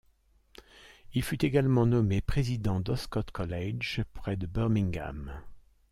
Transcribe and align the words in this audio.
Il 1.13 1.21
fut 1.21 1.45
également 1.45 1.85
nommé 1.85 2.21
président 2.21 2.79
d'Oscott 2.79 3.29
College, 3.29 4.01
près 4.15 4.35
de 4.35 4.47
Birmingham. 4.47 5.39